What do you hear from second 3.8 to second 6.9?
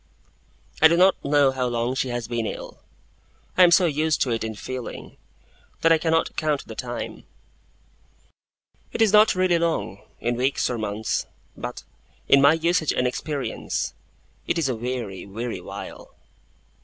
used to it in feeling, that I cannot count the